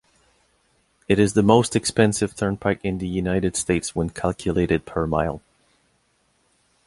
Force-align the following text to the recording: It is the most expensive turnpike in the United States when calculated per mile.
It 1.07 1.19
is 1.19 1.33
the 1.35 1.43
most 1.43 1.75
expensive 1.75 2.35
turnpike 2.35 2.79
in 2.83 2.97
the 2.97 3.07
United 3.07 3.55
States 3.55 3.95
when 3.95 4.09
calculated 4.09 4.83
per 4.83 5.05
mile. 5.05 5.43